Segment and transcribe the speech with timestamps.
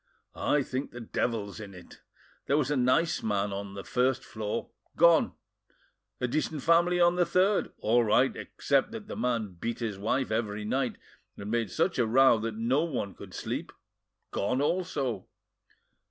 [0.33, 2.01] "I think the devil's in it.
[2.47, 5.33] There was a nice man on the first floor gone;
[6.19, 10.31] a decent family on the third, all right except that the man beat his wife
[10.31, 10.95] every night,
[11.37, 15.27] and made such a row that no one could sleep—gone also.